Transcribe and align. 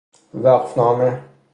وقف 0.33 0.77
نامه 0.77 1.21